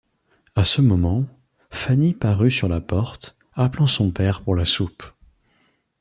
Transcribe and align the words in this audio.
À 0.55 0.63
ce 0.63 0.81
moment, 0.81 1.25
Fanny 1.69 2.15
parut 2.15 2.49
sur 2.49 2.67
la 2.67 2.81
porte, 2.81 3.37
appelant 3.53 3.85
son 3.85 4.09
père 4.09 4.41
pour 4.41 4.55
la 4.55 4.65
soupe. 4.65 5.03